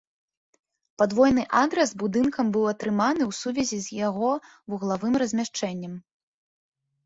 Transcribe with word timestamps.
Падвойны 1.01 1.43
адрас 1.63 1.89
будынкам 2.05 2.45
быў 2.57 2.65
атрыманы 2.73 3.23
ў 3.29 3.39
сувязі 3.43 3.77
з 3.87 4.03
яго 4.07 4.31
вуглавым 4.75 5.13
размяшчэннем. 5.27 5.93